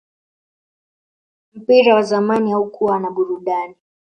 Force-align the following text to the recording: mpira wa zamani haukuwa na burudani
mpira 1.53 1.95
wa 1.95 2.01
zamani 2.03 2.51
haukuwa 2.51 2.99
na 2.99 3.11
burudani 3.11 3.75